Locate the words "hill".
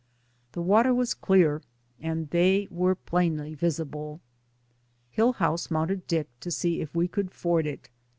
5.11-5.33